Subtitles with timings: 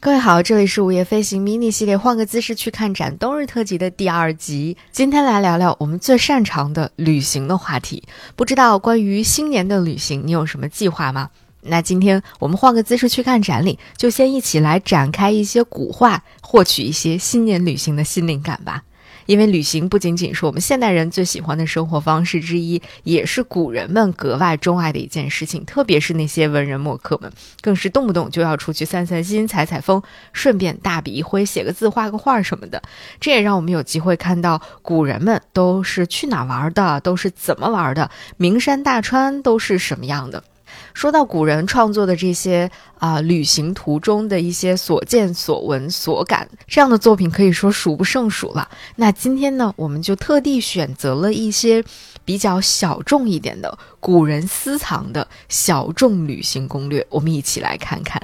[0.00, 4.76] 各位好，这里是午夜飞行迷你系列，换个姿势去看展冬日特辑的第二集。
[4.90, 8.02] 今天来聊聊我们最擅长的旅行的话题。
[8.34, 11.30] 不知道关于新年的旅行，你有什么计划吗？
[11.60, 18.82] 那今天我们换个姿势去看展里，就先一起来展开一些古画，获取一些新年旅行的新灵感吧。
[19.26, 25.64] 因为旅行不仅仅是我们现代人最喜欢的生活方式之一，也是古人们格外钟爱的一件事情。
[25.64, 32.82] 特别是那些文人墨客们，更是动不动就要出去散散心、采采风，顺便大笔一挥，写个字、画个画什么的。
[33.20, 40.42] 这也让我们有机会看到古人们都是去哪玩的，都是怎么玩的，名山大川都是什么样的。
[40.94, 48.68] 说到古人创作的这些啊旅行途中的一些所见所闻所感，这样的作品可以说数不胜数了。
[48.96, 51.84] 那今天呢，我们就特地选择了一些
[52.24, 58.22] 比较小众一点的古人私藏的小众旅行攻略，我们一起来看看。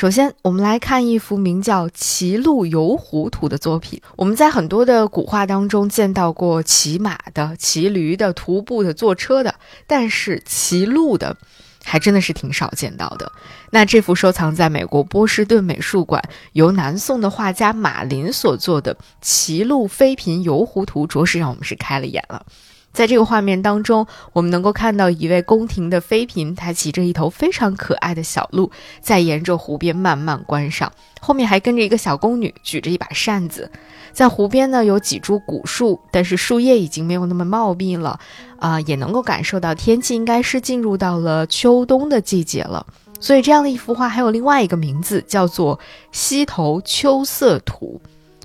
[0.00, 4.00] 首先，我们来看一幅名叫《骑鹿游湖图》的作品。
[4.16, 9.54] 我们在很多的古画当中见到过骑马的、骑驴的、徒步的、坐车的，
[9.86, 11.36] 但是骑鹿的，
[11.84, 13.30] 还真的是挺少见到的。
[13.72, 22.46] 那这幅收藏在美国波士顿美术馆，由南宋的画家马林所做的《骑鹿飞嫔游湖图》，着实让我们是开了眼了。
[22.92, 30.92] 在这个画面当中，我们能够看到一位宫廷的妃嫔，她骑着一头非常可爱的小鹿，在沿着湖边慢慢观赏。
[31.20, 33.70] 后面还跟着一个小宫女，举着一把扇子。
[34.12, 38.18] 在湖边呢，有几株古树，但是树叶已经没有那么茂密了，
[38.58, 42.84] 啊，也能够感受到天气应该是进入到了秋冬的季节了。
[43.20, 45.78] 所以，这样的一幅画还有另外一个名字，叫做
[46.10, 48.00] 《溪头秋色图》。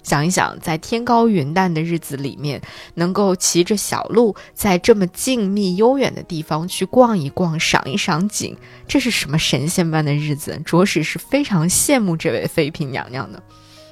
[0.05, 2.61] 想一想，在天高云淡的日子里面，
[2.93, 8.55] 能够骑着小鹿在这么静谧悠远的地方去逛一逛、赏一赏景，
[8.87, 10.61] 这是什么神仙般的日子？
[10.63, 13.41] 着实是非常羡慕这位妃嫔娘娘的。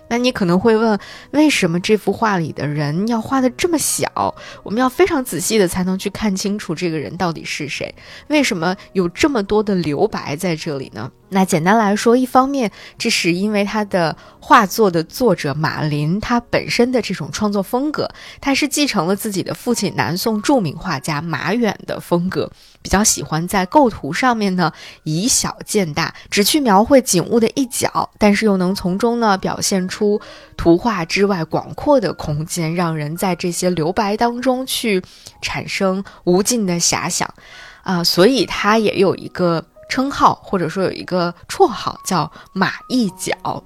[0.07, 0.99] 那你可能会问，
[1.31, 4.35] 为什么这幅画里的人要画的这么小？
[4.61, 7.95] 我们要非常仔细的才能去看清楚这个人到底是谁？
[8.27, 11.11] 为什么有这么多的留白在这里呢？
[11.33, 22.49] 那简单来说，一方面这是因为他的画作的作者马林他本身的这种创作风格，他是继承了自己的父亲南宋著名画家马远的风格，
[22.81, 24.71] 比较喜欢在构图上面呢
[25.03, 30.21] 以小见大，只去描绘景物的一角，但是又能从中呢表现出
[30.55, 35.01] 图画之外广阔的空间，让人在这些留白当中去
[35.41, 37.33] 产生无尽的遐想，
[37.81, 39.65] 啊，所以他也有一个。
[39.93, 43.63] 称号或者说有一个绰号叫马一角，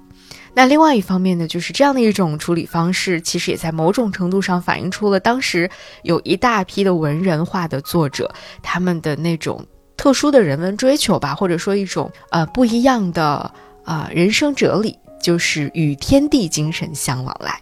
[0.54, 5.70] 那另外一方面呢，就是这样的一种处理方式，其实也在某种程度上反映出了当时
[6.04, 8.30] 有一大批的文人画的作者
[8.62, 13.50] 他们的那种特殊的人文追求吧，或者说一种呃不一样的
[13.86, 17.58] 啊人生哲理，就是与天地精神相往来。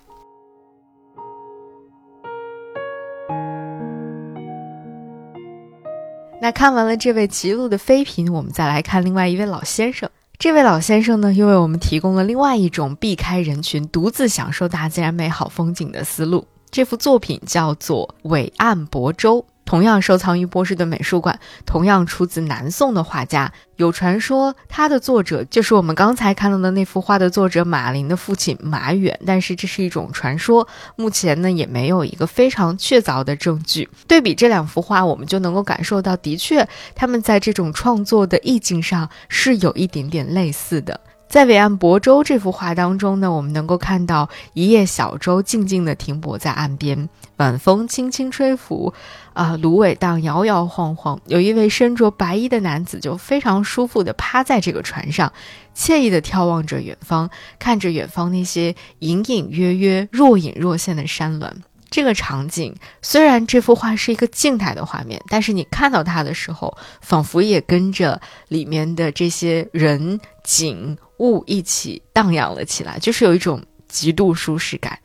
[6.42, 10.10] 那看完了这位骑路的妃嫔，我们再来看另外一位老先生。
[10.38, 16.46] 这位老先生呢，又为我们提供了另外一种避开人群、独自享受大自然美好风景的思路。
[16.70, 19.40] 这幅作品叫做《伟岸泊舟》。
[19.66, 23.52] 同样收藏于波士顿美术馆，同样出自南宋的画家。
[23.78, 29.20] 有传说，他的作者就是我们刚才看到的那幅画的作者马林的父亲马远。
[29.26, 30.66] 但是这是一种传说，
[30.96, 33.90] 目前呢也没有一个非常确凿的证据。
[34.08, 41.02] 对比这两幅画，我们就能够感受到，的确他们在这种创作的意境上是有一点点类似的。
[41.28, 48.94] 在伟岸泊舟这幅画当中呢，我们能够看到一叶小舟静静地停泊在岸边，晚风轻轻吹拂，
[49.34, 51.20] 啊，芦苇荡摇摇晃晃。
[51.26, 55.34] 有一位身着白衣的男子就非常舒服地趴在这个船上，
[55.76, 61.52] 惬意地眺望着远方，看着远方那些隐隐约约、若隐若现的山峦。
[61.96, 68.20] 这个场景虽然这幅画是一个静态的画面，但是你看到它的时候，仿佛也跟着
[68.50, 75.00] 里面的这些人景物一起荡漾了起来，就是有一种极度舒适感，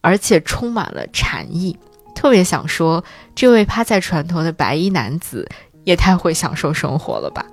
[0.00, 1.78] 而且充满了禅意。
[2.12, 3.04] 特别想说，
[3.36, 5.48] 这位趴在船头的白衣男子
[5.84, 7.46] 也太会享受生活了吧。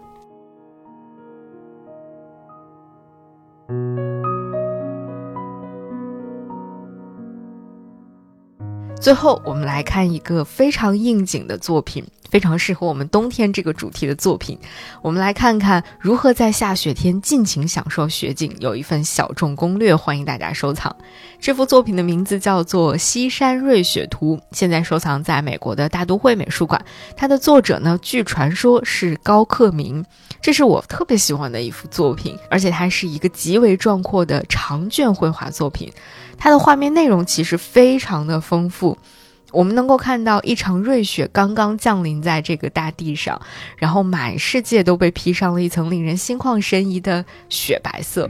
[9.03, 14.57] 最后，我们来看一个非常应景的作品，非常适合我们冬天这个主题的作品。
[15.03, 20.95] 我们来看看如何在下雪天尽情享受雪景，有一份小众攻略，欢迎大家收藏。
[21.39, 26.83] 这幅作品的名字叫做《西山瑞雪图》，现在收藏在美国的大都会美术馆。
[27.15, 30.03] 它的作者呢，据传说是高克明，
[30.41, 35.93] 这是我特别喜欢的一幅作品，而且它是一个极为壮阔的长卷绘画作品。
[36.35, 38.97] 它的画面内容其实非常的丰富。
[39.53, 43.39] 我们能够看到一场瑞雪刚刚降临在这个大地上，
[43.77, 48.29] 然后满世界都被披上了一层令人心旷神怡的雪白色。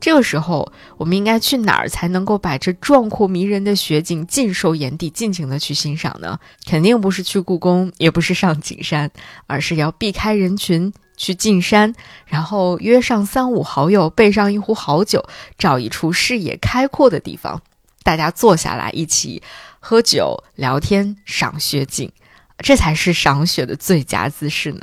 [0.00, 6.38] 这个时候，我们应该去哪儿才能够把这壮阔迷人的雪景尽收眼底，尽情的去欣赏呢？
[6.66, 9.10] 肯定不是去故宫，也不是上景山，
[9.46, 11.94] 而是要避开人群，去进山，
[12.26, 15.24] 然后约上三五好友，备上一壶好酒，
[15.56, 17.62] 找一处视野开阔的地方，
[18.02, 19.42] 大家坐下来一起。
[19.86, 22.10] 喝酒、聊天、赏雪景，
[22.56, 24.80] 这才是赏雪的最佳姿势呢。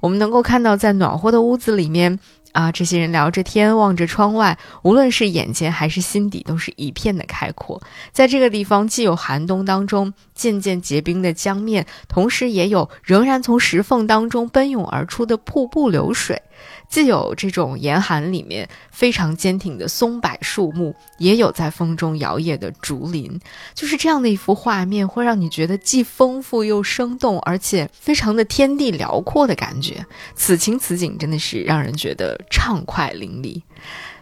[0.00, 2.18] 我们能够看到，在暖和的屋子里面。
[2.52, 7.80] 啊，这些人聊着天，望着窗外，无论是眼前还是心底，都是一片的开阔。
[8.10, 16.38] 在这个地方，既有寒冬当中渐渐结冰的江面，同时也有仍然从石缝当中奔涌而出的瀑布流水；
[16.90, 23.40] 既有这种严寒里面非常坚挺的松柏树木，也有在风中摇曳的竹林。
[23.72, 30.04] 就是这样的一幅画面，会让你觉得既丰富又生动，而且非常的天地辽阔的感觉。
[30.34, 32.38] 此情此景，真的是让人觉得。
[32.50, 33.62] 畅快淋漓，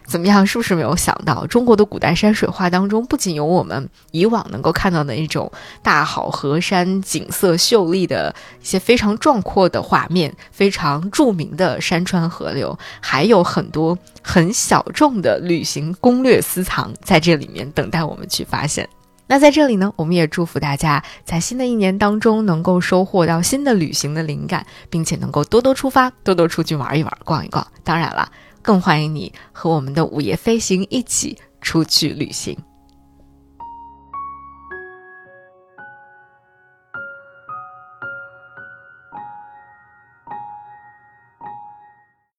[0.09, 0.45] 怎么样？
[0.45, 5.51] 是不是没有想到，中国的古代山水画当中，不仅有我们以往能够看到的一种
[5.83, 18.89] 大好河山、景色秀丽的一些非常壮阔的画面，非常著名的山川河流，还有很多很小众的旅行攻略私藏在这里面等待我们去发现。
[19.27, 27.65] 那在这里呢，我们也祝福大家在新的一年当中能够收获到新的旅行的灵感，并且能够多多出发，多多出去玩一玩，逛一逛。
[27.83, 28.27] 当然了，
[28.69, 32.55] 更欢迎你和我们的午夜飞行一起出去旅行。